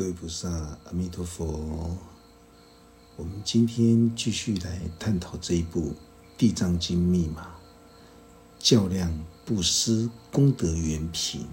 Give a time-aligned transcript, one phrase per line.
[0.00, 0.48] 各位菩萨，
[0.86, 1.94] 阿弥陀佛。
[3.16, 5.90] 我们今天继续来探讨这一部
[6.38, 7.48] 《地藏经》密码，
[8.58, 9.12] 较量
[9.44, 11.46] 布施功德圆品。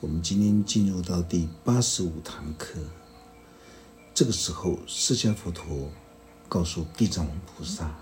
[0.00, 2.78] 我们今天进入到第八十五堂课。
[4.14, 5.90] 这个时候，释迦佛陀
[6.48, 7.92] 告诉地藏王菩萨：“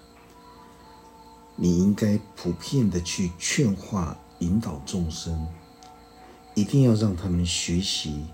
[1.56, 5.48] 你应该普遍的去劝化、引导众生，
[6.54, 8.26] 一定要让他们学习。”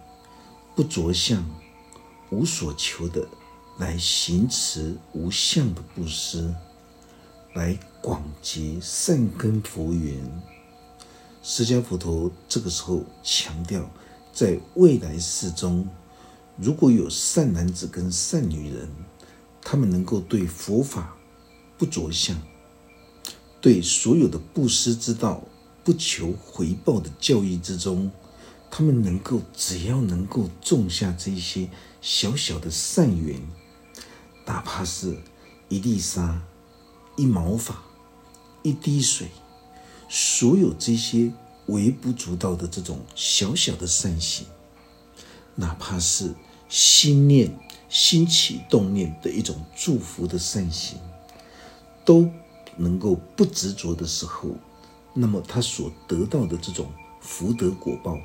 [0.74, 1.44] 不着相、
[2.30, 3.26] 无所求的，
[3.78, 6.52] 来行持无相的布施，
[7.54, 10.18] 来广结善根佛缘。
[11.44, 13.88] 释迦佛陀这个时候强调，
[14.32, 15.86] 在未来世中，
[16.56, 18.88] 如果有善男子跟善女人，
[19.62, 21.16] 他们能够对佛法
[21.78, 22.36] 不着相，
[23.60, 25.40] 对所有的布施之道
[25.84, 28.10] 不求回报的教义之中。
[28.76, 31.70] 他们能够，只要能够种下这些
[32.00, 33.40] 小小的善缘，
[34.44, 35.16] 哪怕是
[35.68, 36.42] 一粒沙、
[37.14, 37.80] 一毛发、
[38.64, 39.28] 一滴水，
[40.08, 41.32] 所有这些
[41.66, 44.44] 微不足道的这种小小的善行，
[45.54, 46.34] 哪怕是
[46.68, 47.56] 心念
[47.88, 50.98] 心起动念的一种祝福的善行，
[52.04, 52.28] 都
[52.76, 54.48] 能够不执着的时候，
[55.12, 56.90] 那么他所得到的这种
[57.20, 58.18] 福德果报。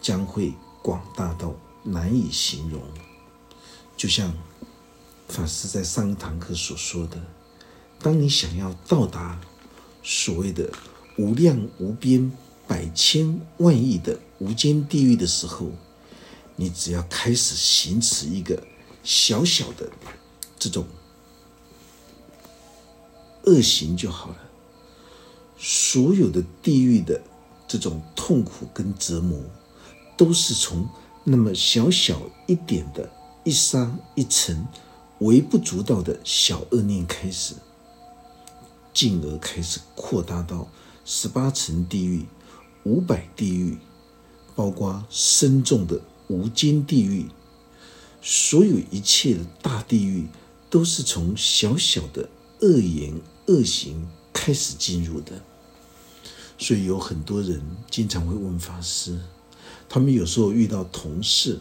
[0.00, 2.82] 将会广大到难以形容，
[3.96, 4.32] 就像
[5.28, 7.18] 法师在上一堂课所说的：，
[8.00, 9.40] 当你想要到达
[10.02, 10.70] 所谓的
[11.18, 12.32] 无量无边、
[12.66, 15.70] 百千万亿的无间地狱的时候，
[16.56, 18.62] 你只要开始行持一个
[19.02, 19.90] 小小的
[20.58, 20.86] 这种
[23.44, 24.36] 恶行就好了，
[25.58, 27.20] 所有的地狱的
[27.68, 29.38] 这种痛苦跟折磨。
[30.20, 30.86] 都是从
[31.24, 33.10] 那么小小一点的
[33.42, 34.66] 一沙一尘
[35.20, 37.54] 微不足道的小恶念开始，
[38.92, 40.68] 进而开始扩大到
[41.06, 42.26] 十八层地狱、
[42.84, 43.78] 五百地狱，
[44.54, 47.26] 包括深重的无间地狱，
[48.20, 50.28] 所有一切的大地狱，
[50.68, 52.28] 都是从小小的
[52.60, 55.40] 恶言恶行开始进入的。
[56.58, 59.18] 所以有很多人经常会问法师。
[59.92, 61.58] 他们有时候遇到同事、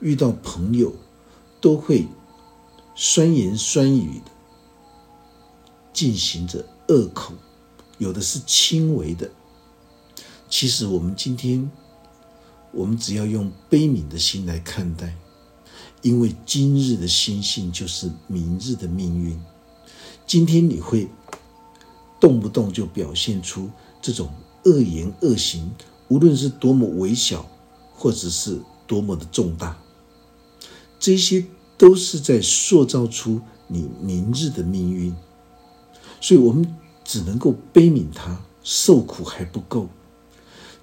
[0.00, 0.94] 遇到朋友，
[1.58, 2.06] 都会
[2.94, 4.30] 酸言酸语的
[5.90, 7.32] 进行着恶口，
[7.96, 9.30] 有的是轻微的。
[10.50, 11.70] 其实我们今天，
[12.72, 15.16] 我们只要用悲悯的心来看待，
[16.02, 19.40] 因为今日的心性就是明日的命运。
[20.26, 21.08] 今天你会
[22.20, 23.70] 动不动就表现出
[24.02, 24.30] 这种
[24.64, 25.72] 恶言恶行。
[26.08, 27.48] 无论是多么微小，
[27.94, 29.76] 或者是多么的重大，
[31.00, 31.44] 这些
[31.78, 35.14] 都是在塑造出你明日的命运。
[36.20, 39.88] 所以，我们只能够悲悯他受苦还不够，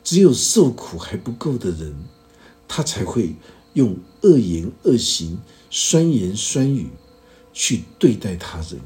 [0.03, 1.95] 只有受苦还不够的人，
[2.67, 3.35] 他才会
[3.73, 5.39] 用恶言恶行、
[5.69, 6.89] 酸言酸语
[7.53, 8.79] 去对待他人。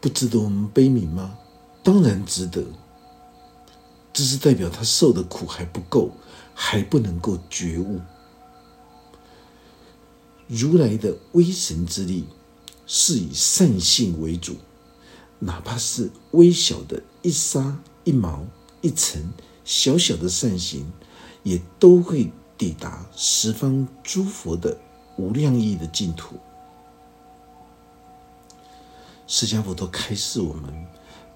[0.00, 1.38] 不值得我们悲悯吗？
[1.82, 2.64] 当然值得。
[4.14, 6.12] 这是代表他受的苦还不够，
[6.54, 8.00] 还不能够觉悟。
[10.46, 12.24] 如来的威神之力
[12.86, 14.54] 是以善性为主，
[15.40, 18.46] 哪怕是微小的一沙一毛
[18.82, 19.32] 一尘
[19.64, 20.92] 小小的善行，
[21.42, 24.78] 也都会抵达十方诸佛的
[25.16, 26.36] 无量义的净土。
[29.26, 30.86] 释迦佛陀开示我们，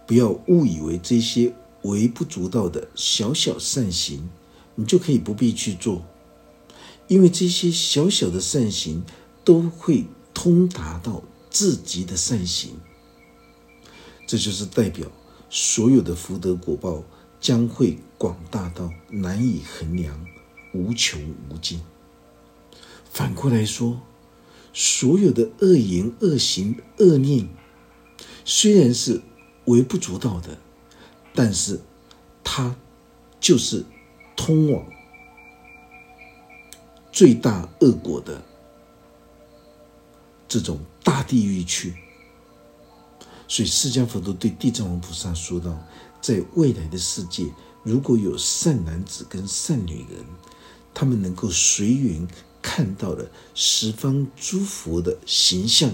[0.07, 1.53] 不要误以为这些。
[1.83, 4.29] 微不足道的小小善行，
[4.75, 6.05] 你就可以不必去做，
[7.07, 9.05] 因为这些小小的善行
[9.45, 12.77] 都会通达到至极的善行。
[14.27, 15.11] 这就是代表
[15.49, 17.03] 所有的福德果报
[17.41, 20.27] 将会广大到难以衡量、
[20.75, 21.81] 无穷无尽。
[23.11, 24.01] 反过来说，
[24.75, 27.49] 所有的恶言、恶行、恶念，
[28.45, 29.23] 虽然是
[29.65, 30.59] 微不足道的。
[31.41, 31.81] 但是，
[32.43, 32.75] 它
[33.39, 33.85] 就是
[34.37, 34.85] 通往
[37.13, 38.43] 最大恶果的
[40.49, 41.95] 这种大地狱去。
[43.47, 45.79] 所以，释迦佛陀对地藏王菩萨说道
[46.21, 47.45] ：“在未来的世界，
[47.85, 50.25] 如果有善男子跟善女人，
[50.93, 52.27] 他们能够随缘
[52.61, 55.89] 看到了十方诸佛的形象。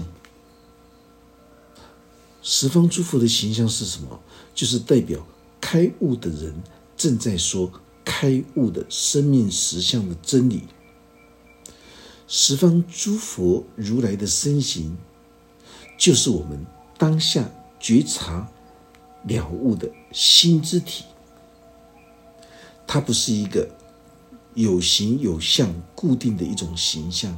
[2.41, 4.19] 十方诸佛的形象是什么？
[4.55, 5.23] 就是代表。”
[5.67, 6.53] 开悟的人
[6.95, 7.71] 正在说
[8.03, 10.61] 开悟的生命实相的真理。
[12.27, 14.95] 十方诸佛如来的身形，
[15.97, 16.63] 就是我们
[16.99, 18.47] 当下觉察
[19.27, 21.03] 了悟的心之体。
[22.85, 23.67] 它不是一个
[24.53, 27.35] 有形有相、固定的一种形象，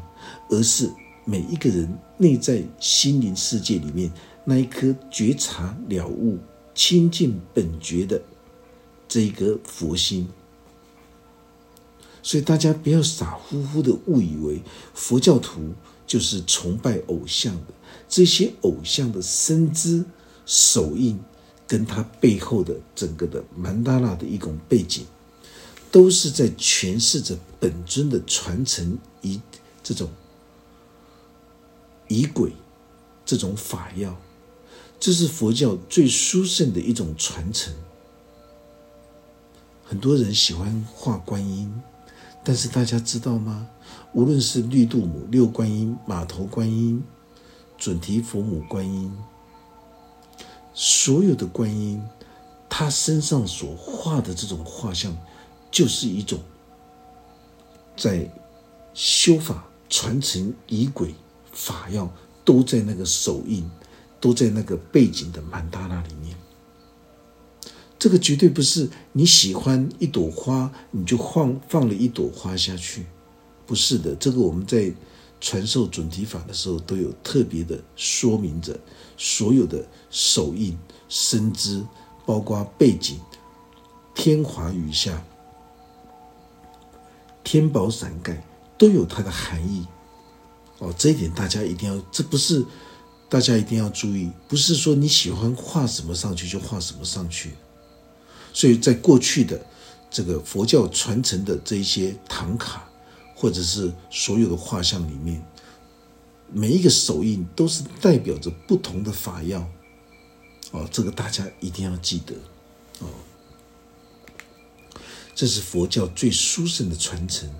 [0.50, 0.92] 而是
[1.24, 4.12] 每一个人内在心灵世界里面
[4.44, 6.38] 那一颗觉察了悟、
[6.78, 8.22] 清净本觉的
[9.10, 10.30] 这一个佛心。
[12.22, 14.62] 所以大家不要傻乎乎的误以为
[14.94, 15.74] 佛教徒
[16.06, 17.74] 就是崇拜偶像的，
[18.08, 20.06] 这些偶像的身姿、
[20.46, 21.18] 手印，
[21.66, 25.06] 跟他背后的整个的曼达拉的一种背景，
[25.90, 29.40] 都是在诠释着本尊的传承仪
[29.82, 30.10] 这种
[32.10, 32.52] 仪轨，
[33.26, 34.14] 这种法要，
[35.00, 37.74] 这是佛教最殊胜的一种传承。
[39.86, 41.74] 很多人喜欢画观音。
[42.44, 43.68] 但是大家知道吗？
[44.14, 47.04] 无论是绿度母、六观音、马头观音、
[47.78, 49.14] 准提佛母观音，
[50.74, 52.02] 所有的观音，
[52.70, 55.14] 他身上所画的这种画像，
[55.70, 56.40] 就是一种
[57.98, 58.32] 在
[58.94, 61.14] 修法、传承仪轨、
[61.52, 62.10] 法要，
[62.46, 63.70] 都在那个手印，
[64.20, 66.36] 都在那个背景的曼达拉里面。
[68.00, 73.06] 这个绝对不是你喜欢一朵花，你就放放了一朵花下去，
[73.66, 74.16] 不是的。
[74.16, 74.94] 这个我们在
[75.42, 78.80] 传授准提法的时候都有特别的说明着，
[79.18, 80.78] 所有的手印、
[81.10, 81.84] 身姿，
[82.26, 83.20] 包括背景、
[84.14, 85.24] 天华雨下、
[87.44, 88.44] 天宝伞盖，
[88.78, 89.88] 都有它的含义。
[90.78, 92.64] 哦，这一点大家一定要，这不是
[93.30, 97.52] 大家一定要注意，不是说你喜欢画什么上去就画什么上去。
[98.54, 99.64] 所以在过去的
[100.10, 102.90] 这个佛教传承的这一些唐卡，
[103.36, 105.46] 或者是所有的画像里面，
[106.52, 109.60] 每一个手印都是代表着不同的法要，
[110.72, 112.34] 哦，这个大家一定要记得，
[113.00, 113.10] 哦，
[115.36, 117.54] 这是佛教最殊胜的传承。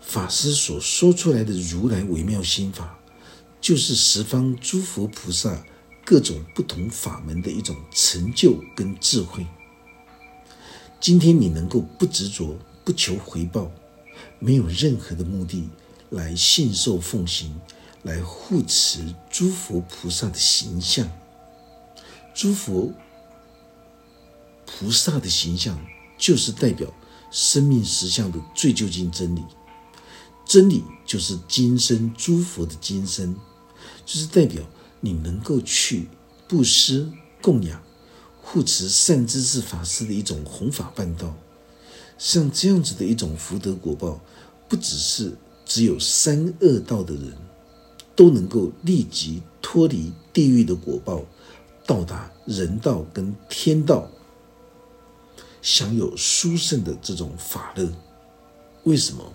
[0.00, 2.98] 法师所说出来的如来微妙心法，
[3.60, 5.64] 就是十方诸佛菩萨
[6.04, 9.46] 各种不同法门的一种成就跟智慧。
[10.98, 13.70] 今天你能够不执着、不求回报，
[14.38, 15.68] 没有任何的目的
[16.10, 17.54] 来信受奉行，
[18.02, 21.08] 来护持诸佛菩萨的形象，
[22.34, 22.92] 诸佛
[24.66, 25.78] 菩萨的形象
[26.18, 26.92] 就是代表
[27.30, 29.42] 生命实相的最究竟真理，
[30.46, 33.34] 真理就是今生诸佛的今生，
[34.04, 34.62] 就是代表
[35.00, 36.08] 你能够去
[36.48, 37.10] 布施
[37.40, 37.80] 供养。
[38.42, 41.32] 护持善知识法师的一种弘法办道，
[42.18, 44.20] 像这样子的一种福德果报，
[44.68, 47.32] 不只是只有三恶道的人
[48.16, 51.22] 都能够立即脱离地狱的果报，
[51.86, 54.10] 到达人道跟天道，
[55.62, 57.88] 享有殊胜的这种法乐。
[58.82, 59.32] 为什么？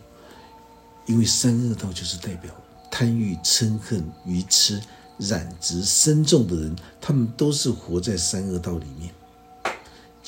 [1.05, 2.53] 因为三恶道就是代表
[2.97, 4.81] 贪欲、嗔恨、愚痴。
[5.17, 9.13] 染执深重的人，他们都是活在三恶道里面。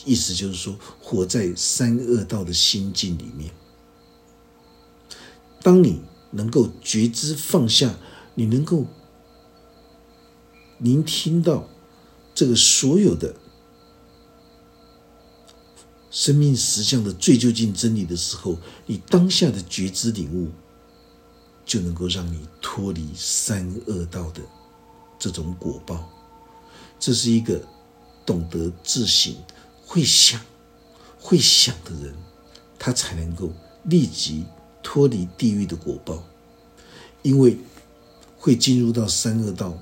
[0.05, 3.51] 意思就是说，活在三恶道的心境里面。
[5.61, 6.01] 当你
[6.31, 7.95] 能够觉知放下，
[8.35, 8.85] 你能够
[10.79, 11.69] 聆听到
[12.33, 13.35] 这个所有的
[16.09, 20.49] 生命实相的最究竟真理的时候，你当下的觉知领悟，
[21.67, 24.41] 就能够让你脱离三恶道的。
[25.19, 26.07] 这种果报，
[26.99, 27.59] 这是一个
[28.23, 29.35] 懂得自省、
[29.85, 30.39] 会想、
[31.19, 32.13] 会想的人，
[32.77, 33.49] 他才能够
[33.85, 34.45] 立即
[34.83, 36.23] 脱离地狱的果报。
[37.23, 37.57] 因为
[38.37, 39.75] 会进入到三恶道，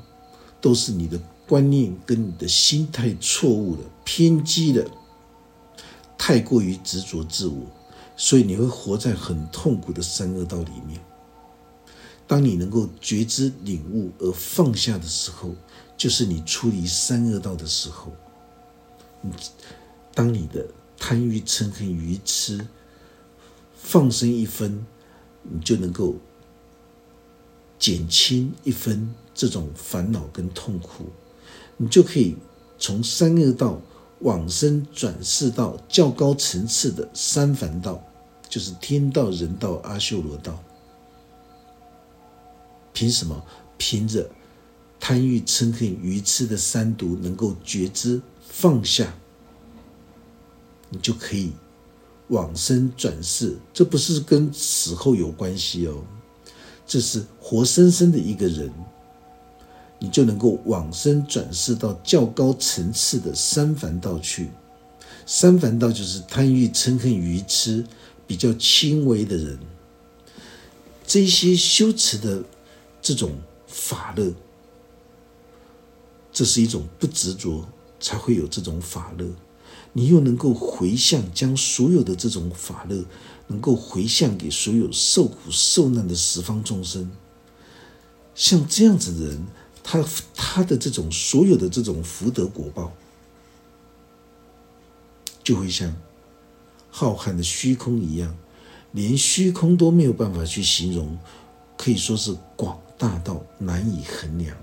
[0.62, 4.90] 都是你的观念跟你的心态错误了、偏激了，
[6.18, 7.68] 太过于执着自我，
[8.16, 11.00] 所以你会活在很痛苦的三恶道里面。
[12.28, 15.56] 当你能够觉知、领悟而放下的时候，
[15.96, 18.12] 就是你出离三恶道的时候。
[19.22, 19.32] 你
[20.14, 20.66] 当你的
[20.98, 22.68] 贪欲、嗔恨、愚痴
[23.76, 24.86] 放生一分，
[25.44, 26.16] 你就能够
[27.78, 31.06] 减轻一分这种烦恼跟痛苦，
[31.78, 32.36] 你就可以
[32.80, 33.80] 从三恶道
[34.20, 38.04] 往生转世到较高层次的三凡道，
[38.50, 40.60] 就是天道、人道、阿修罗道。
[42.96, 43.44] 凭什么？
[43.78, 44.28] 凭着
[45.02, 49.14] 贪欲、嗔恨、愚痴的三毒能够觉知放下，
[50.90, 51.52] 你就可以
[52.30, 56.06] 往生转世，这不是跟死后有关系哦，
[56.88, 58.72] 这是活生生的一个人，
[60.00, 64.50] 你就能够往生转世到较高层次的三凡道去。
[65.26, 67.86] 三凡道就是贪欲、嗔恨、愚痴
[68.26, 69.60] 比较轻微的人，
[71.06, 72.42] 这些修持的
[73.06, 74.34] 这种法乐，
[76.34, 77.64] 这是一种不执着
[78.00, 79.28] 才会有这种法乐。
[79.94, 83.06] 你又能够回向，将所有的这种法乐，
[83.46, 87.12] 能够回向给所有受苦受难的十方众生。
[88.34, 89.46] 像这样子的人，
[89.84, 92.92] 他他的这种所有的这种福德果报。
[95.44, 95.96] 就会像
[96.90, 98.36] 浩瀚的虚空一样，
[98.94, 101.20] 连虚空都没有办法去形容，
[101.78, 104.56] 可以说是广大到难以衡量。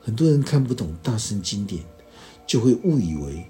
[0.00, 1.84] 很多人看不懂大圣经典，
[2.46, 3.46] 就会误以为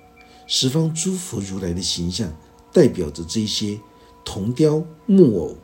[0.46, 2.32] 十方诸佛如来的形象
[2.72, 3.80] 代表着这些
[4.24, 5.56] 铜雕木偶，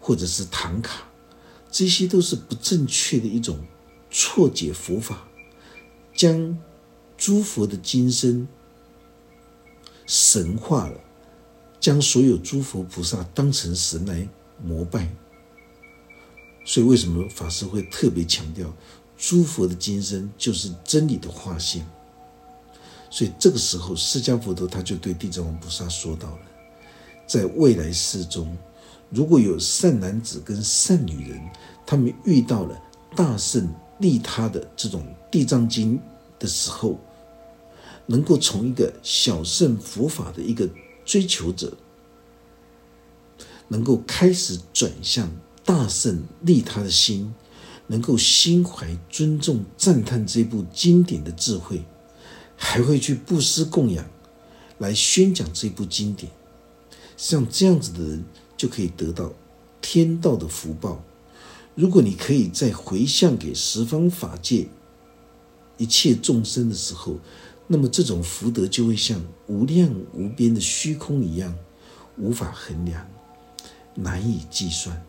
[0.00, 1.02] 或者是唐卡，
[1.70, 3.58] 这些都是不正确的一种
[4.10, 5.28] 错解佛法，
[6.14, 6.58] 将。
[7.18, 8.46] 诸佛的今生
[10.04, 11.00] 神化了，
[11.80, 14.28] 将所有诸佛菩萨当成神来
[14.62, 15.08] 膜拜。
[16.66, 18.70] 所以，为什么法师会特别强调
[19.16, 21.86] 诸佛的今生就是真理的化现？
[23.08, 26.40] 所以，这个时候，释迦佛陀他就对地藏王菩萨说到了：
[27.24, 28.54] 在未来世中，
[29.10, 31.40] 如果有善男子跟善女人，
[31.86, 32.76] 他们遇到了
[33.14, 36.00] 大圣利他的这种地藏经
[36.36, 36.98] 的时候，
[38.06, 40.68] 能够从一个小圣佛法的一个
[41.04, 41.72] 追求者，
[43.68, 45.30] 能够开始转向
[45.66, 47.34] 大圣利他的心，
[47.88, 51.84] 能够心怀尊重赞叹这部经典的智慧，
[52.56, 54.08] 还会去布施供养，
[54.78, 56.30] 来宣讲这部经典。
[57.16, 58.24] 像这样子的人，
[58.56, 59.32] 就可以得到
[59.80, 61.02] 天道的福报。
[61.74, 64.68] 如果你可以在回向给十方法界
[65.76, 67.18] 一切众生的时候，
[67.66, 71.54] 那么这种福德就会像无量无边的虚空一样，
[72.16, 73.06] 无法衡量，
[73.94, 75.05] 难以计算。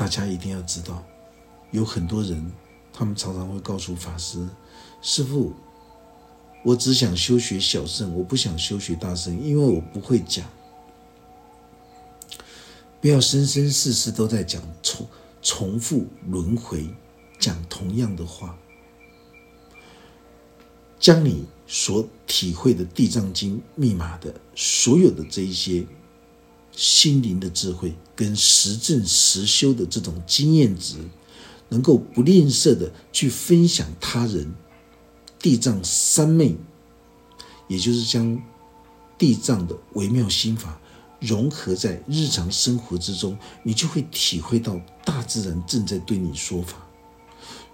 [0.00, 1.04] 大家一定要知道，
[1.72, 2.50] 有很多人，
[2.90, 4.48] 他们常常会告诉法师
[5.02, 5.52] ：“师傅，
[6.64, 10.48] 我只想修学小圣，我不想修学大圣，因为我不会讲。
[12.98, 15.06] 不要生生世世都在讲重
[15.42, 16.88] 重复轮回，
[17.38, 18.58] 讲同样的话。”
[20.98, 25.84] 将你所体会的《地藏经》密码的所有的这一些
[26.72, 30.96] 心灵的智慧，跟实证实修的这种经验值，
[31.68, 34.52] 能够不吝啬的去分享他人
[35.38, 36.56] 地藏三昧，
[37.68, 38.40] 也就是将
[39.18, 40.80] 地藏的微妙心法
[41.20, 46.86] 融合在日常生活之中，你就会体会到大自然正在对你说法。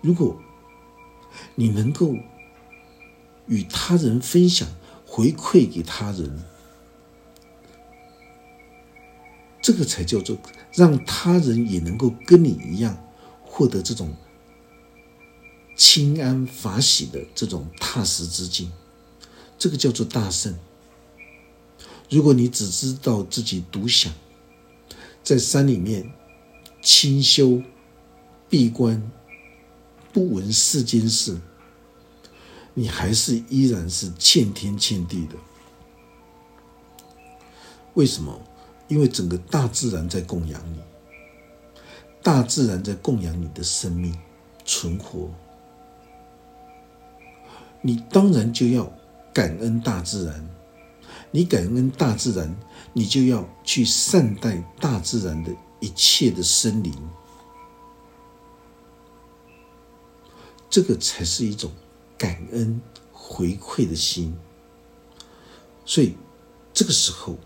[0.01, 0.37] 如果
[1.55, 2.15] 你能够。
[3.49, 4.69] 与他人分享，
[5.07, 6.45] 回馈给他人，
[9.67, 10.39] 这个才叫做
[10.75, 12.97] 让他人也能够跟你一样
[13.43, 14.17] 获得这种
[15.75, 18.71] 清安法喜的这种踏实之境。
[19.59, 20.57] 这个叫做大圣。
[22.09, 24.13] 如果你只知道自己独享，
[25.25, 26.13] 在山里面
[26.81, 27.61] 清修
[28.49, 29.11] 闭关，
[30.13, 31.37] 不闻世间事。
[32.73, 35.35] 你还是依然是欠天欠地的，
[37.95, 38.41] 为什么？
[38.89, 40.81] 因为整个大自然在供养你，
[42.23, 44.17] 大自然在供养你的生命
[44.65, 45.31] 存活，
[47.83, 48.93] 你当然就要
[49.33, 50.49] 感恩大自然。
[51.31, 52.57] 你感恩大自然，
[52.93, 56.95] 你就要去善待大自然的一切的生灵，
[60.71, 61.71] 这个才是一种。
[62.19, 62.81] 感恩
[63.13, 64.35] 回馈的心，
[65.85, 66.17] 所以
[66.73, 67.37] 这个时候，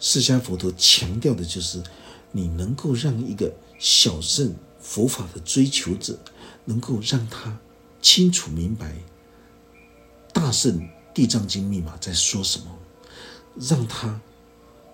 [0.00, 1.82] 释迦佛陀强调的就是，
[2.32, 6.18] 你能够让一个小圣佛法的追求者，
[6.64, 7.56] 能够让他
[8.00, 8.94] 清楚明白
[10.32, 12.66] 大圣地藏经密码在说什么，
[13.56, 14.18] 让他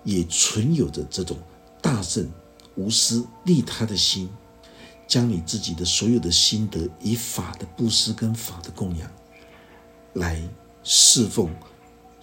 [0.03, 1.37] 也存有着这种
[1.81, 2.29] 大圣
[2.75, 4.29] 无私利他的心。
[5.07, 9.09] 将你自己的所有的心得，以法的布施跟法的供养，
[10.15, 10.41] 来
[10.83, 11.49] 侍奉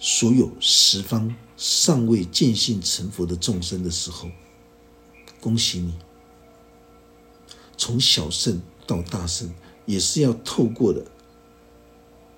[0.07, 4.29] 所有十方尚未见性成佛的众生的时候，
[5.41, 5.95] 恭喜你！
[7.75, 9.51] 从小圣到大圣，
[9.87, 11.03] 也是要透过的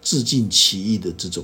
[0.01, 1.43] 自尽其意的这种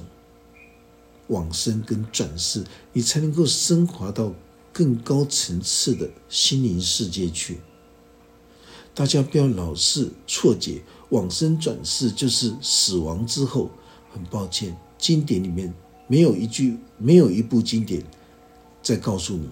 [1.27, 2.63] 往生跟转世，
[2.93, 4.33] 你才能够升华到
[4.71, 7.59] 更高层次的心灵世界去。
[8.93, 13.69] 大家不要老是错解往生转世就是死亡之后。
[14.13, 15.73] 很抱歉，经典里面
[16.07, 18.03] 没有一句，没有一部经典
[18.81, 19.49] 在告诉你，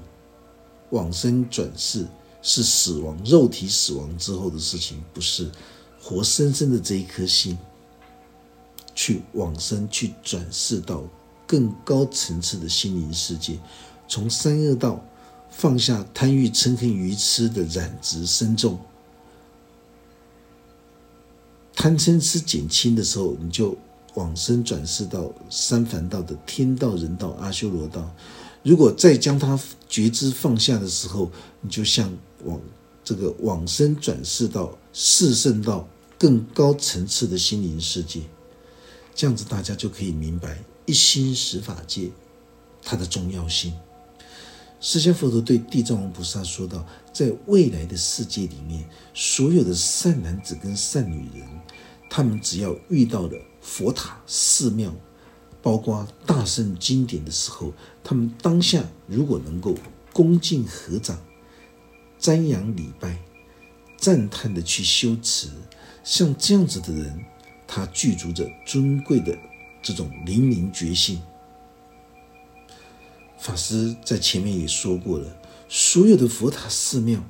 [0.90, 2.06] 往生转世
[2.42, 5.50] 是死亡、肉体死亡之后的事情，不是
[6.02, 7.58] 活生生的这一颗心
[8.94, 11.04] 去往生、去转世到
[11.48, 13.58] 更高层次的心灵世界，
[14.08, 15.04] 从三恶道
[15.50, 18.80] 放下贪欲、嗔恨、愚痴的染执深重。
[21.74, 23.78] 贪嗔痴减轻的时候，你就
[24.16, 28.14] 往生转世到三凡道的天道、人道、阿修罗道。
[28.64, 32.12] 如果再将他觉知放下的时候，你就像
[32.44, 32.60] 往
[33.04, 35.88] 这个往生转世到四圣道
[36.18, 38.22] 更高层次的心灵世界。
[39.16, 42.12] 这样子，大家就可以明白一心十法界
[42.84, 43.74] 它的重要性。
[44.80, 51.48] 释迦佛陀对地藏王菩萨说道：“在未来的世界里面，所有的善男子跟善女人。”
[52.10, 54.94] 他们只要遇到了佛塔、寺庙，
[55.62, 57.72] 包括大圣经典的时候，
[58.04, 59.76] 他们当下如果能够
[60.12, 61.18] 恭敬合掌、
[62.20, 63.20] 瞻仰礼拜、
[63.98, 65.48] 赞叹的去修持，
[66.04, 67.24] 像这样子的人，
[67.68, 69.38] 他具足着尊贵的
[69.82, 71.22] 这种灵明觉性。
[73.38, 77.24] 法师在前面也说过了，所有的佛塔、寺庙，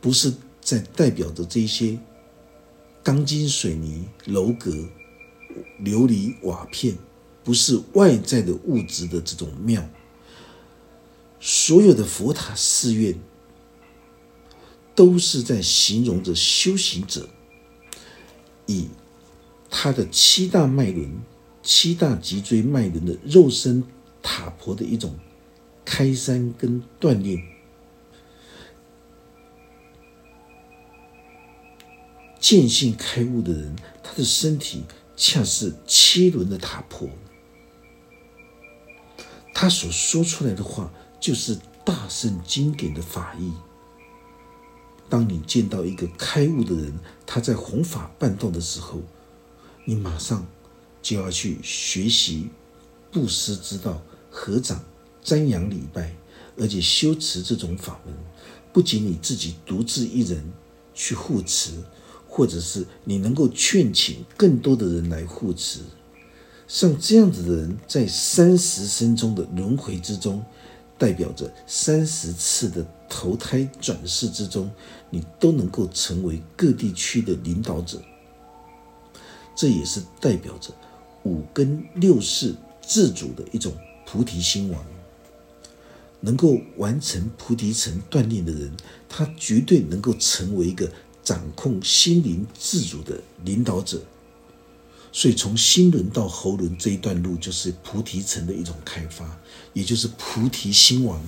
[0.00, 1.98] 不是在代表着这些。
[3.02, 4.70] 钢筋水泥楼阁、
[5.82, 6.96] 琉璃瓦片，
[7.42, 9.88] 不是外在的物质的这种庙。
[11.40, 13.18] 所有的佛塔寺院，
[14.94, 17.28] 都是在形容着修行者
[18.66, 18.88] 以
[19.70, 21.20] 他的七大脉轮、
[21.62, 23.82] 七大脊椎脉轮的肉身
[24.22, 25.18] 塔婆的一种
[25.84, 27.42] 开山跟锻炼。
[32.38, 34.82] 见性开悟的人，他的身体
[35.22, 37.06] 恰是七轮的塔婆，
[39.52, 43.52] 他所说出来的话就是大圣经典的法义。
[45.10, 49.02] 当你见到一个开悟的人，他在弘法办道的时候，
[49.84, 50.46] 你马上
[51.02, 52.48] 就要去学习
[53.12, 54.82] 布施之道，合掌
[55.22, 56.16] 瞻仰礼拜，
[56.56, 58.14] 而且修持这种法门，
[58.72, 60.50] 不仅你自己独自一人
[60.94, 61.72] 去护持。
[62.32, 65.80] 或者是你能够劝请更多的人来护持，
[66.68, 70.42] 像这样子的人，在三十生中的轮回之中，
[70.96, 74.70] 代表着三十次的投胎转世之中，
[75.10, 78.00] 你都能够成为各地区的领导者。
[79.56, 80.70] 这也是代表着
[81.24, 83.72] 五根六识自主的一种
[84.06, 84.80] 菩提心王。
[86.20, 88.70] 能够完成菩提城锻炼的人，
[89.08, 90.88] 他绝对能够成为一个。
[91.22, 94.02] 掌控心灵自主的领导者，
[95.12, 99.38] 所以从心轮到喉轮这一段路，就是菩提城的一种开发，
[99.72, 101.22] 也就是菩提心王、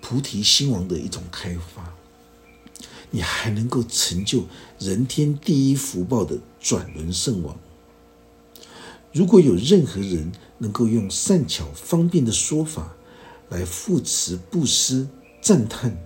[0.00, 1.92] 菩提心王的一种开发。
[3.10, 4.44] 你还能够成就
[4.78, 7.58] 人天第一福报的转轮圣王。
[9.12, 12.94] 如果有任何人能够用善巧方便的说法
[13.48, 15.08] 来扶持布施、
[15.40, 15.96] 赞叹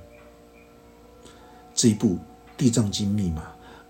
[1.75, 2.19] 这一步。
[2.61, 3.43] 地藏经密码，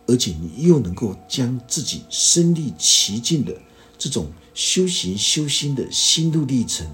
[0.07, 3.53] 而且你又能够将自己身历其境的
[3.99, 6.87] 这种修行修心的心路历程，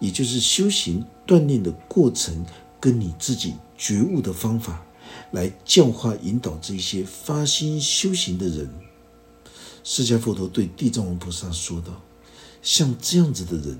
[0.00, 2.44] 也就是修行锻炼的过程，
[2.80, 4.84] 跟你自己觉悟的方法，
[5.30, 8.68] 来教化引导这些发心修行的人。
[9.84, 12.02] 释迦佛陀对地藏王菩萨说道
[12.60, 13.78] ：“像这样子的人，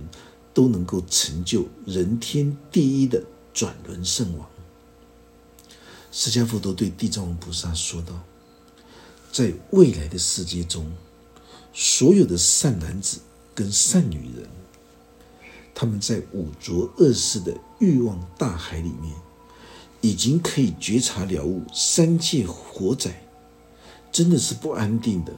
[0.54, 3.20] 都能够成就人天第一的
[3.52, 4.48] 转轮圣王。”
[6.10, 8.18] 释迦佛陀对地藏王菩萨说道
[9.30, 10.90] ：“在未来的世界中，
[11.74, 13.20] 所有的善男子
[13.54, 14.48] 跟善女人，
[15.74, 19.14] 他们在五浊恶世的欲望大海里面，
[20.00, 23.22] 已经可以觉察了悟三界火灾，
[24.10, 25.32] 真的是不安定的。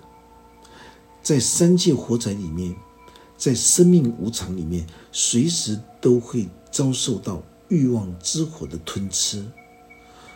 [1.20, 2.74] 在三界火灾里面，
[3.37, 9.44] 在生命无常里面，随时都会遭受到欲望之火的吞吃。”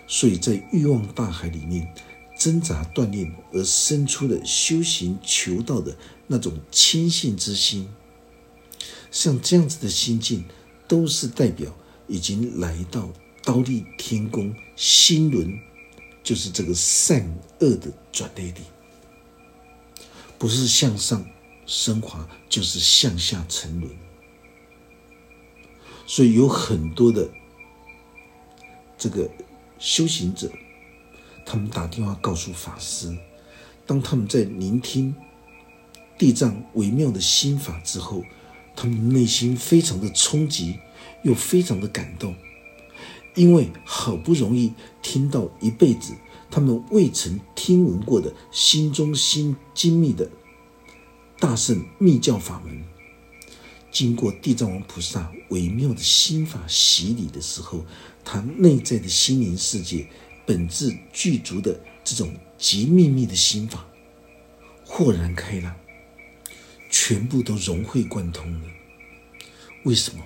[0.06, 1.92] 所以在欲望大海里面
[2.38, 7.88] 挣扎锻炼，而生出的修行求道的那种谦信之心，
[9.10, 10.44] 像这样子的心境，
[10.86, 11.74] 都是代表
[12.06, 13.08] 已经来到
[13.42, 15.58] 刀立天宫心轮，
[16.22, 18.56] 就是这个善恶的转捩点，
[20.38, 21.24] 不是向上
[21.66, 23.90] 升华，就是向下沉沦。
[26.06, 27.30] 所以有很多的
[28.98, 29.30] 这个
[29.84, 30.50] 修行者，
[31.44, 33.14] 他们打电话告诉法师，
[33.84, 35.14] 当他们在聆听
[36.16, 38.24] 地藏微妙的心法之后，
[38.74, 40.78] 他们内心非常的冲击，
[41.22, 42.34] 又非常的感动，
[43.34, 46.14] 因为好不容易听到一辈子
[46.50, 50.30] 他们未曾听闻过的心中心精密的
[51.38, 52.82] 大圣密教法门。
[53.92, 57.84] 经过地藏王菩萨微妙的心法洗礼的时候，
[58.24, 60.06] 他内在的心灵世界
[60.46, 63.86] 本质具足的这种极秘密的心法，
[64.84, 65.74] 豁然开朗，
[66.90, 68.68] 全部都融会贯通了。
[69.84, 70.24] 为什么？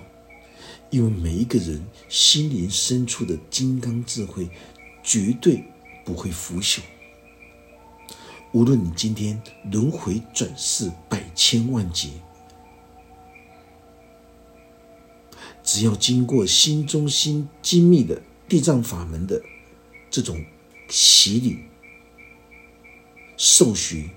[0.89, 4.49] 因为每一个人心灵深处的金刚智慧，
[5.03, 5.63] 绝对
[6.03, 6.79] 不会腐朽。
[8.53, 9.39] 无论你今天
[9.71, 12.09] 轮回转世百千万劫。
[15.71, 19.39] 只要经过心中心精密的地藏法门的
[20.09, 20.43] 这种
[20.89, 21.59] 洗礼、
[23.37, 24.09] 受学，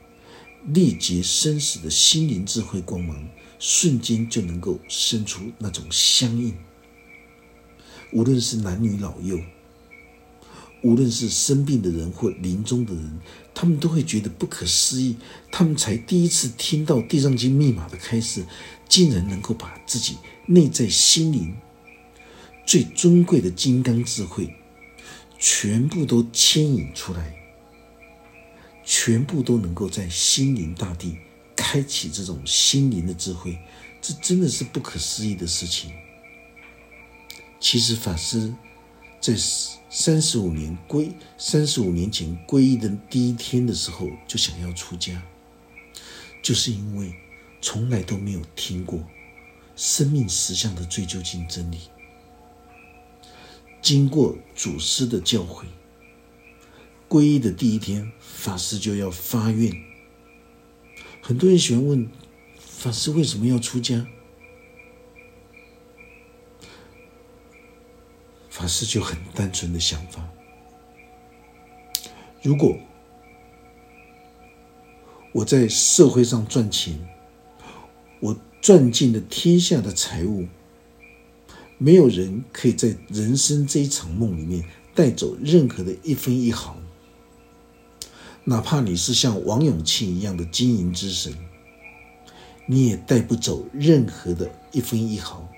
[0.68, 6.56] 历劫生死的心灵智慧光芒，瞬间就能够生出那种相应。
[8.14, 9.38] 无论是男女老幼，
[10.82, 13.20] 无论是生病的人或临终的人，
[13.54, 15.16] 他们都会觉得不可思议。
[15.50, 18.44] 他们才第一次听到地藏经密码的开示，
[18.88, 20.16] 竟然能够把自己。
[20.44, 21.56] 内在心灵
[22.66, 24.52] 最尊贵的金刚智慧，
[25.38, 27.32] 全部都牵引出来，
[28.84, 31.16] 全部都能够在心灵大地
[31.54, 33.56] 开启这种心灵的智慧，
[34.00, 35.92] 这真的是不可思议的事情。
[37.60, 38.52] 其实法师
[39.20, 39.36] 在
[39.94, 45.22] 三十五年归三十五年前皈依的第一天的时候，就想要出家，
[46.42, 47.14] 就是因为
[47.60, 49.04] 从来都没有听过。
[49.76, 51.76] 生命实相的最究竟真理，
[53.82, 55.66] 经过祖师的教诲，
[57.06, 59.70] 皈依的第一天，法师就要发愿。
[61.20, 62.08] 很多人喜欢问
[62.56, 64.06] 法师为什么要出家，
[68.52, 70.22] 法师就很单纯的想法：
[72.42, 72.76] 如果
[75.32, 76.98] 我在社会上赚钱，
[78.20, 78.36] 我。
[78.62, 80.46] 赚尽了天下的财物，
[81.78, 86.76] 没有人可以在人生这一场梦里面带走任何的一分一毫。
[88.44, 91.36] 哪怕你是像王永庆一样的经营之神，
[92.66, 95.51] 你也带不走任何的一分一毫，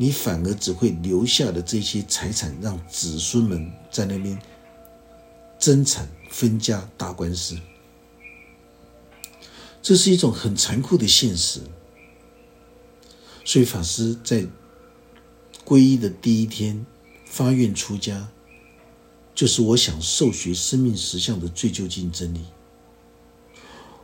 [0.00, 4.40] 你反而只会留下的这些财产，让子孙们在那边
[5.58, 7.58] 争产分家打官司。
[9.82, 11.60] 这是一种很残酷的现实。
[13.44, 14.46] 所以法师在
[15.64, 16.86] 皈依的第一天
[17.24, 18.28] 发愿出家，
[19.34, 22.44] 就是我想受学生命实相的最究竟真理。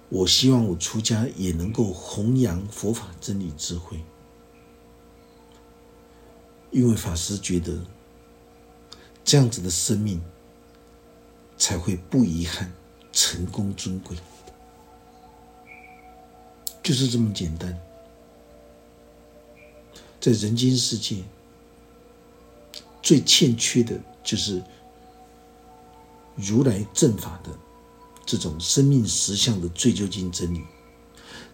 [0.09, 3.99] 我希望我出家也能够弘扬佛法真理智慧，
[6.75, 7.73] 因为法师觉得
[9.25, 10.21] 这样子的生命
[11.57, 12.71] 才会不遗憾、
[13.13, 14.17] 成功尊贵，
[16.83, 17.81] 就是这么简单。
[20.21, 21.23] 在人间世界，
[23.01, 24.61] 最欠缺的就是
[26.35, 27.51] 如来正法的
[28.27, 30.65] 这种生命实相的最究竟真理。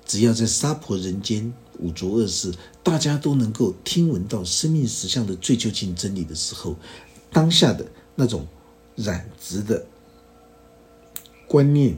[0.07, 6.77] 只要在娑婆人间五浊恶世，大家都能够听闻到生命实相的最究竟真理的时候，
[7.33, 8.47] 当下的那种
[8.97, 9.85] 染执的
[11.49, 11.97] 观念，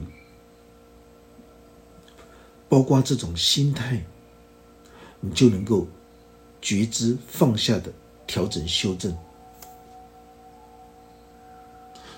[2.67, 4.03] 包括这种心态，
[5.19, 5.87] 你就能够。
[6.65, 7.91] 觉知放下的
[8.25, 9.13] 调整修正，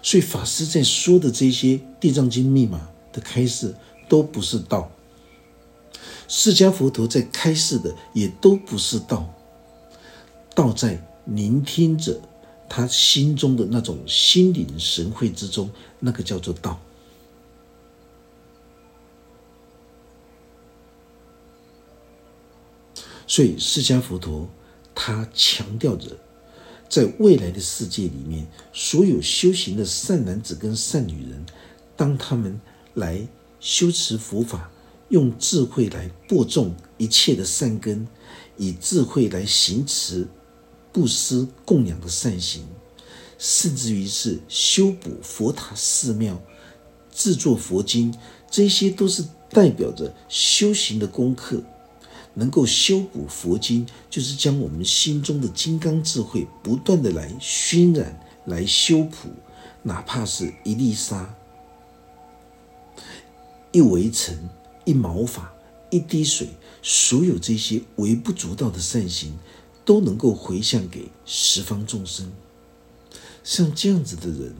[0.03, 3.73] 所以法师在说的这些地藏经密码的开示
[4.07, 4.91] 都不是道，
[6.27, 9.33] 释迦佛陀在开示的也都不是道，
[10.53, 12.19] 道在聆听着
[12.67, 16.79] 他心中的那种心领神会之中，那个叫做道。
[23.27, 24.47] 所以，释迦佛陀
[24.93, 26.15] 他强调着，
[26.87, 31.43] 在未来的世界里面，所有修行的善男子跟善女人，
[31.97, 32.61] 当他们
[32.93, 33.27] 来
[33.59, 34.69] 修持佛法，
[35.09, 38.07] 用智慧来播种一切的善根，
[38.57, 40.27] 以智慧来行持
[40.91, 42.65] 布施供养的善行，
[43.37, 46.41] 甚至于是修补佛塔寺庙、
[47.11, 48.13] 制作佛经，
[48.49, 51.61] 这些都是代表着修行的功课。
[52.37, 59.29] 能够修补佛经，就是将我们心中的金刚智慧不断的来熏染、来修补，
[59.83, 61.33] 哪怕是一粒沙、
[63.71, 64.49] 一围尘、
[64.85, 65.53] 一毛发、
[65.89, 66.47] 一滴水，
[66.81, 69.37] 所有这些微不足道的善行，
[69.83, 72.31] 都能够回向给十方众生。
[73.43, 74.55] 像这样子的人，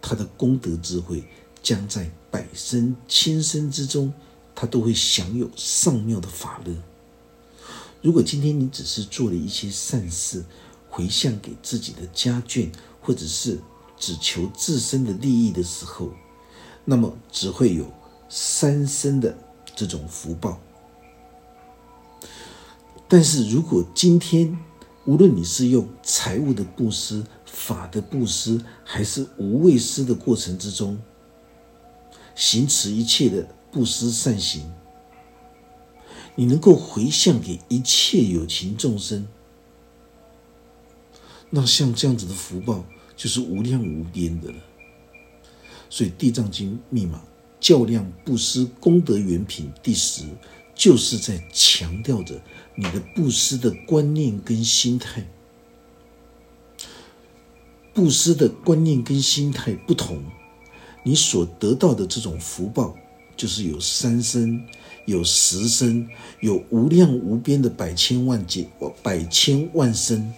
[0.00, 1.24] 他的功德智慧
[1.62, 4.12] 将在百生千生之中，
[4.54, 6.74] 他都会享有上妙的法乐。
[8.00, 10.44] 如果今天你只是做了一些善事，
[10.88, 12.68] 回向给自己的家眷，
[13.00, 13.58] 或者是
[13.98, 16.10] 只求自身的利益的时候，
[16.84, 17.86] 那么只会有
[18.28, 19.36] 三生的
[19.74, 20.60] 这种福报。
[23.08, 24.58] 但是如果今天
[25.04, 30.98] 无论你是用财物的布施、法的布施，还是无畏施的过程之中，
[32.34, 34.72] 行持一切的布施善行。
[36.34, 39.26] 你能够回向给一切有情众生，
[41.50, 42.82] 那像这样子的福报
[43.14, 44.58] 就是无量无边的了。
[45.90, 47.22] 所以《地藏经》密码
[47.62, 50.24] 较量布施功德原品第十，
[50.74, 52.38] 就是在强调着
[52.74, 55.24] 你的布施的观念跟心态。
[57.94, 60.22] 布施的观念跟心态不同，
[61.04, 62.94] 你所得到的这种福报，
[63.36, 64.62] 就是有三生。
[65.04, 68.68] 有十生，有无量无边的百千万劫，
[69.02, 70.32] 百千万生，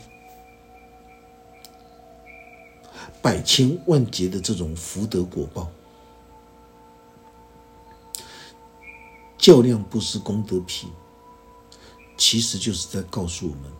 [3.20, 5.70] 百千万劫的这种福德果报，
[9.44, 10.88] 较量不是功德品，
[12.16, 13.70] 其实就是在告诉我们，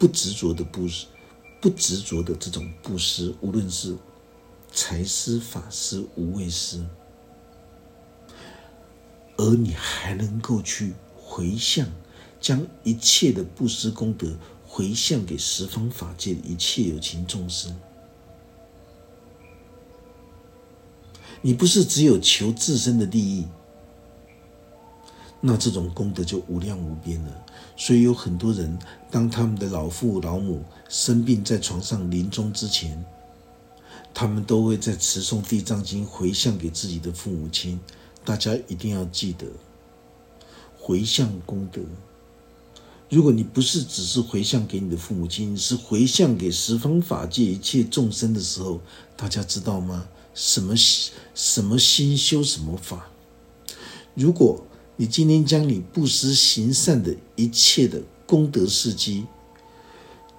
[0.00, 1.06] 不执着的布施，
[1.60, 3.96] 不执着的这种布施，无论是
[4.72, 6.84] 财施、法施、无畏施。
[9.36, 11.86] 而你还能够去回向，
[12.40, 17.72] 将一切的布施功德回向给十方法界的一切有情众生。
[21.42, 23.46] 你不是只有求自身的利益，
[25.46, 27.44] 那这种功德就无量无边了。
[27.76, 28.78] 所以有很多人，
[29.10, 33.04] 当他们的老父老母生病在床上临终之前，
[34.14, 37.78] 他们都会在持诵地藏经回向给自己的父母亲。
[38.24, 39.46] 大家一定要记得
[40.78, 41.82] 回向功德。
[43.10, 48.80] 如果你不是只是回向给你的父母亲，是回向给十方法界一切众生的时候，
[49.14, 50.08] 大家知道吗？
[50.32, 50.74] 什么
[51.34, 53.10] 什么心修什么法？
[54.14, 54.64] 如果
[54.96, 59.26] 你今天将你布施行善的一切的功德事迹，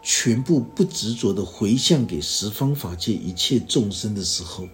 [0.02, 4.68] 全部不执着的回向给十方法界一切众生的时候，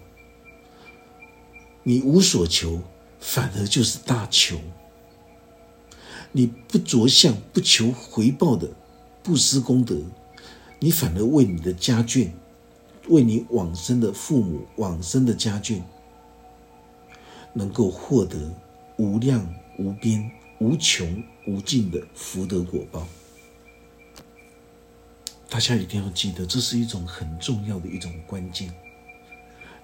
[1.84, 2.82] 你无所求。
[3.24, 4.60] 反而就是大求，
[6.32, 8.68] 你不着相、不求回报的
[9.22, 9.96] 布施功德，
[10.80, 12.32] 你反而为你的家眷、
[13.10, 15.84] 为你往生的父母、往生的家眷，
[17.54, 18.52] 能够获得
[18.98, 19.48] 无量
[19.82, 23.08] 无边、无穷无尽的福德果报。
[25.50, 28.72] 大家一定要记得，这是一种很重要的一种关键。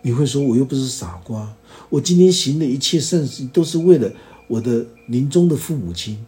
[0.03, 1.55] 你会说，我又不是傻瓜，
[1.89, 4.13] 我今天行的一切善事都是为了
[4.47, 6.23] 我的临终的父母亲。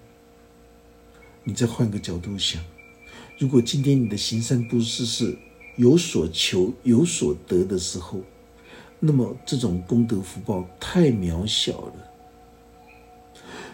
[1.43, 2.61] 你再换个角度想，
[3.37, 5.37] 如果今天你的行善布施是
[5.75, 8.19] 有所求、有所得的时候，
[8.99, 12.08] 那么这种功德福报太渺小了。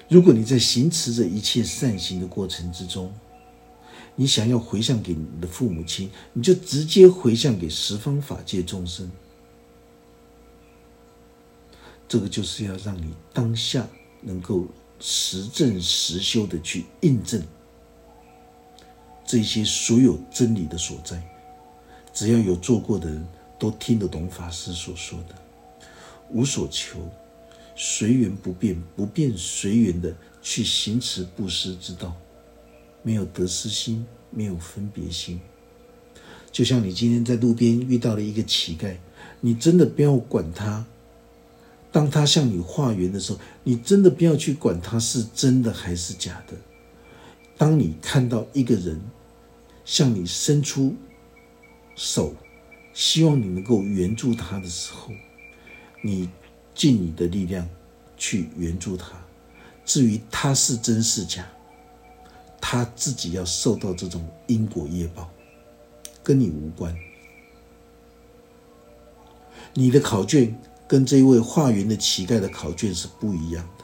[0.08, 3.12] 如果你在行持着一切善行的过程之中，
[4.16, 9.12] 你想要回向给你的父母亲，你就直接回向给十方法界众生。
[12.08, 13.88] 这个就是要让你当下
[14.22, 14.68] 能够
[15.00, 17.42] 实证实修的去印证
[19.26, 21.22] 这些所有真理的所在。
[22.14, 23.28] 只要有做过的人
[23.60, 25.36] 都听得懂法师所说的
[26.32, 27.00] “无所求，
[27.76, 32.16] 随缘不变，不变随缘”的去行持布施之道，
[33.04, 35.40] 没有得失心，没有分别心。
[36.52, 38.96] 就像你今天在路边遇到了一个乞丐，
[39.42, 40.86] 你真的不要管他。
[41.92, 46.56] 当他向你化缘的时候，你真的不要去管他是真的还是假的。
[47.58, 49.02] 当你看到一个人
[49.86, 50.96] 向你伸出
[51.96, 52.34] 手，
[52.94, 55.12] 希望你能够援助他的时候，
[56.02, 56.30] 你
[56.76, 57.68] 尽你的力量
[58.16, 59.14] 去援助他。
[59.84, 61.48] 至于他是真是假，
[62.62, 65.28] 他自己要受到这种因果业报，
[66.22, 66.96] 跟你无关。
[69.74, 70.56] 你的考卷。
[70.88, 73.84] 跟这位化缘的乞丐的考卷是不一样的。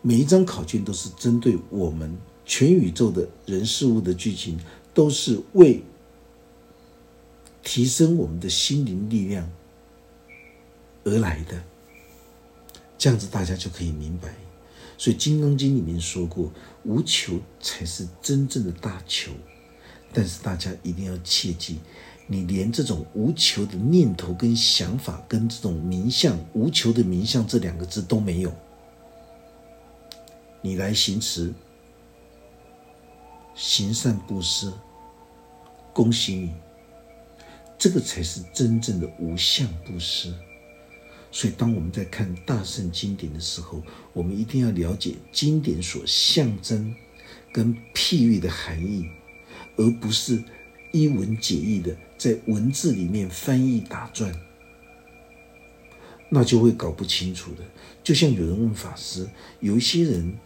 [0.00, 2.16] 每一张考卷都是针对我们
[2.46, 4.56] 全宇宙的人事物的剧情，
[4.94, 5.82] 都是为
[7.64, 9.50] 提升我们的心灵力量
[11.04, 11.62] 而来的。
[12.98, 14.34] 这样子大家就可以明白。
[14.96, 16.52] 所以《金刚经》里面说过，
[16.84, 19.32] 无求才是真正的大求。
[20.12, 21.80] 但是大家一定要切记，
[22.26, 28.52] 你连这种无求的念头、跟想法、跟这种名相“无求”的名相这两个字都没有，
[30.60, 31.52] 你来行持
[33.54, 34.72] 行善布施，
[35.92, 36.54] 恭喜你，
[37.78, 40.32] 这个才是真正的无相布施。
[41.32, 46.94] 所以，当我们在看大圣经典的时候，我们一定要了解经典所象征
[47.52, 49.06] 跟譬喻的含义。
[49.76, 50.42] 而不是
[50.92, 54.30] 一文解义的在文字里面翻译打转，
[56.28, 57.64] 那就会搞不清楚的。
[58.04, 59.26] 就像有人问法师，
[59.60, 60.36] 有一些人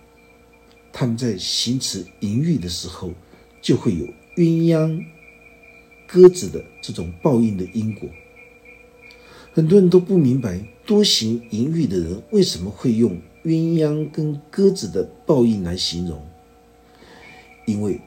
[0.93, 3.13] 他们在行持淫欲的时候，
[3.61, 5.05] 就会有鸳鸯
[6.07, 8.09] 鸽子的这种报应的因果。
[9.53, 16.25] 很多人都不明白，多行淫欲的人为什么会用鸳鸯跟鸽子的报应来形容，
[17.67, 18.01] 因为。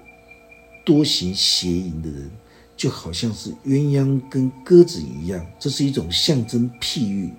[0.85, 2.31] 多行邪淫的人，
[2.75, 7.31] 就好像是鸳鸯跟鸽子一样，这是一种象征譬喻。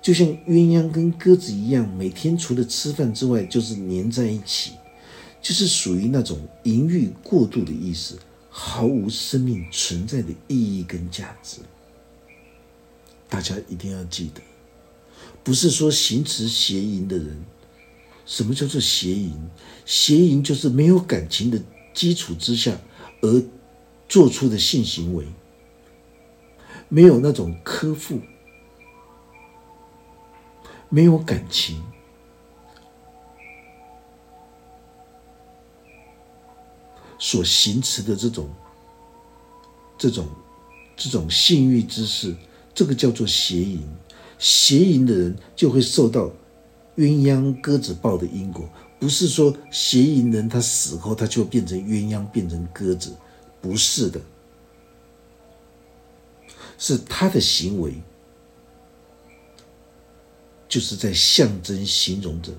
[0.00, 4.72] 就像鸳鸯跟鸽子一样，每天除了吃饭之外，就是黏在一起，
[5.42, 8.18] 就是属于那种淫欲过度的意思，
[8.48, 11.58] 毫无生命存在的意义跟价值。
[13.28, 14.40] 大家一定要记得，
[15.46, 17.44] 不是说行持邪淫的人，
[18.26, 19.32] 什么叫做邪淫？
[19.84, 21.62] 邪淫就是没有感情的。
[21.94, 22.76] 基础之下
[23.22, 23.42] 而
[24.08, 25.24] 做出的性行为，
[26.88, 28.20] 没有那种苛负，
[30.88, 31.80] 没有感情，
[37.20, 38.50] 所行持的这种、
[39.96, 40.28] 这种、
[40.96, 42.36] 这种性欲之事，
[42.74, 43.80] 这个叫做邪淫。
[44.38, 46.30] 邪淫的人就会受到
[46.96, 48.68] 鸳鸯鸽子报的因果。
[48.98, 53.14] 不是说邪淫人他死后他就变成鸳鸯变成鸽子，
[53.60, 54.18] 不是的，
[56.78, 57.92] 是他的行为
[60.66, 62.50] 就是在象征形容着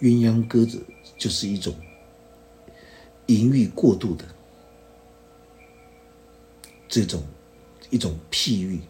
[0.00, 0.82] 鸳鸯鸽子
[1.18, 1.74] 就是一种
[3.26, 4.24] 淫欲过度的
[6.88, 7.22] 这种
[7.90, 8.80] 一种譬喻，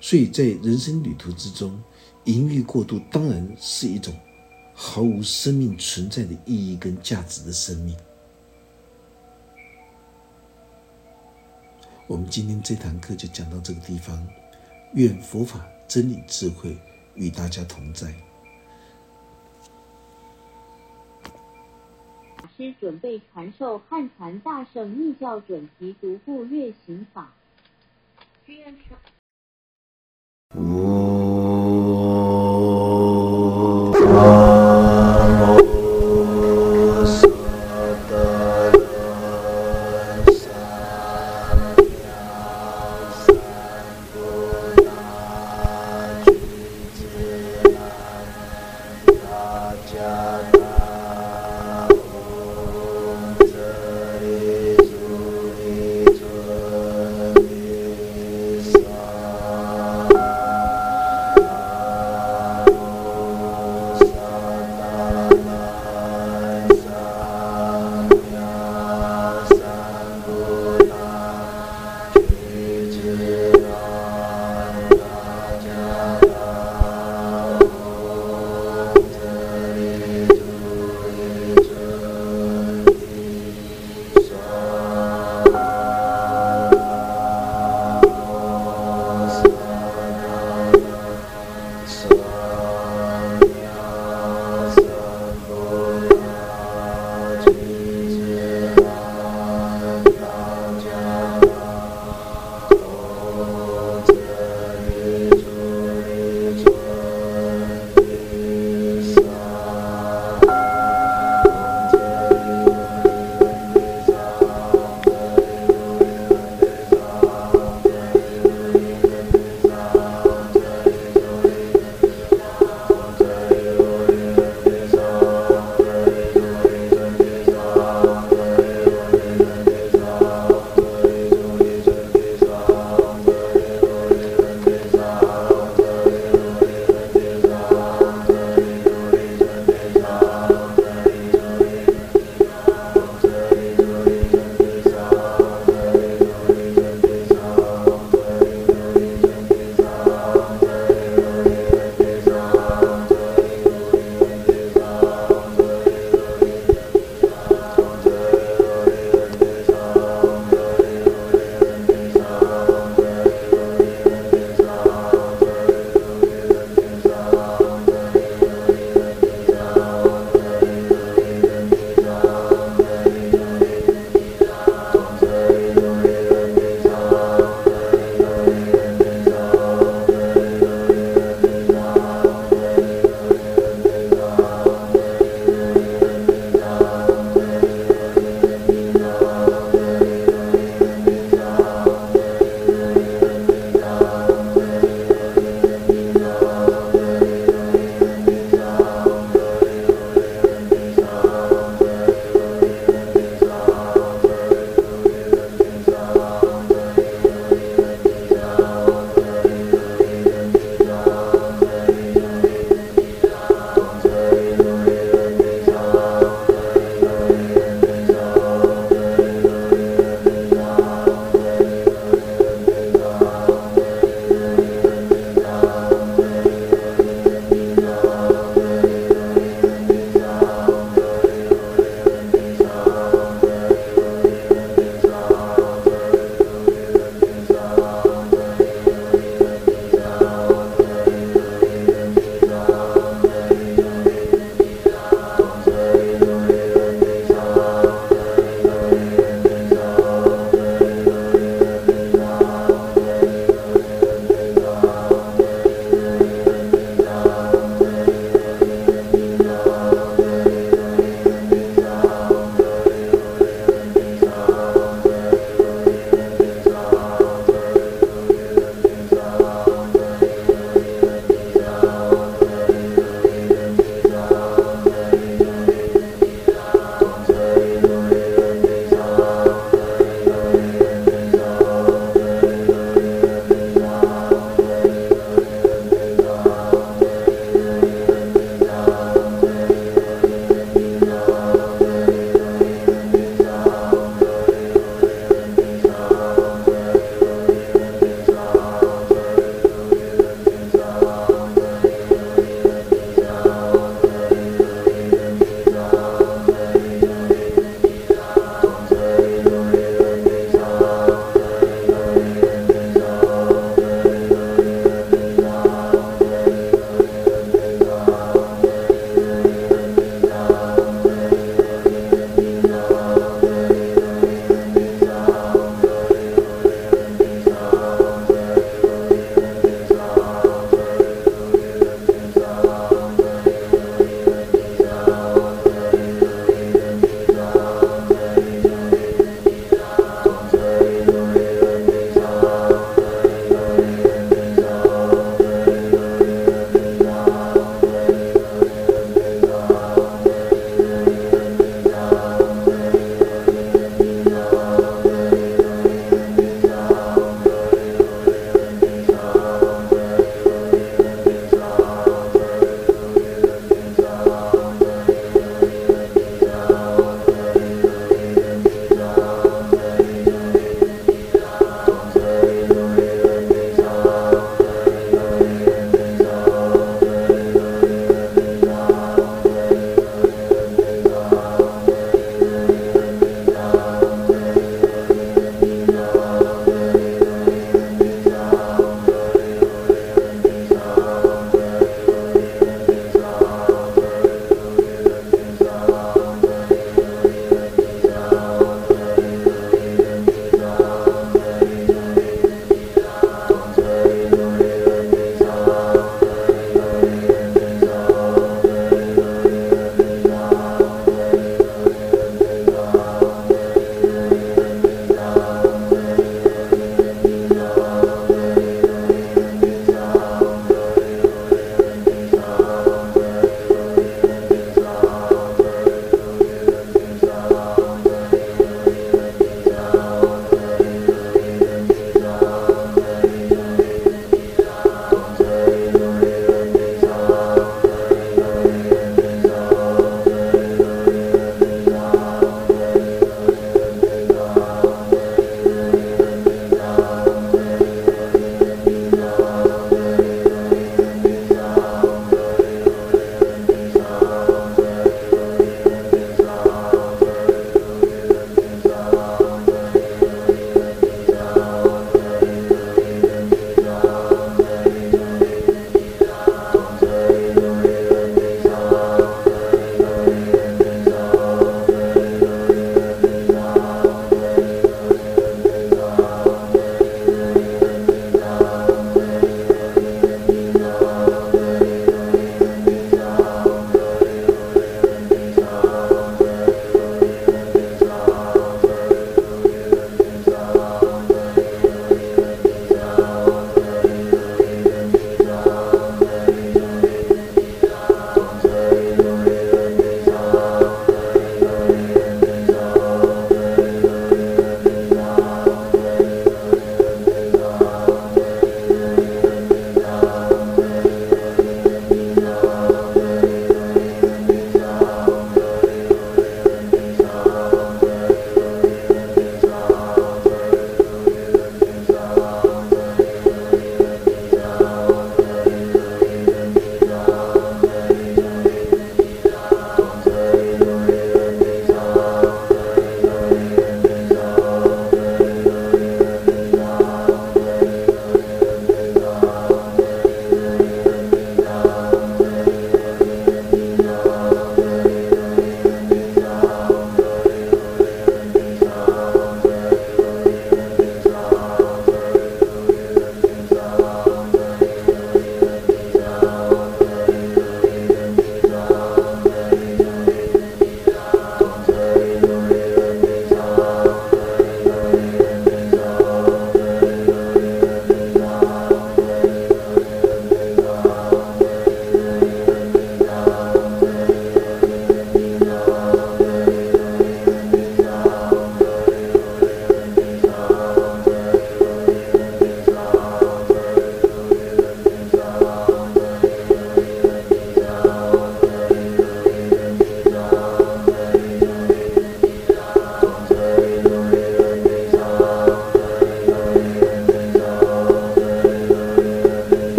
[0.00, 1.80] 所以在人生旅途之中，
[2.24, 4.14] 淫欲过度当然是一种。
[4.82, 7.94] 毫无生命存在的意义跟价值的生命。
[12.06, 14.26] 我们今天这堂课就讲到这个地方。
[14.94, 16.78] 愿佛法真理智慧
[17.14, 18.10] 与大家同在。
[22.38, 27.34] 老师准备传授汉传大圣密教准提独步月行法。
[30.52, 31.19] Whoa.